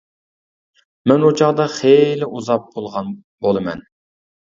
مەن 1.11 1.25
ئۇ 1.27 1.29
چاغدا 1.41 1.67
خىلى 1.73 2.29
ئۇزاپ 2.29 2.65
بولغان 2.79 3.13
بولىمەن. 3.47 3.85